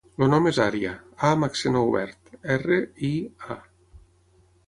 El 0.25 0.29
nom 0.33 0.47
és 0.51 0.59
Ària: 0.63 0.93
a 1.27 1.29
amb 1.33 1.47
accent 1.47 1.77
obert, 1.81 2.33
erra, 2.55 2.79
i, 3.09 3.13
a. 3.57 3.61